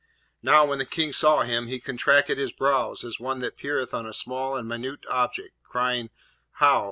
[0.41, 4.07] Now, when the King saw him, he contracted his brows as one that peereth on
[4.07, 6.09] a small and minute object, crying,
[6.53, 6.79] 'How!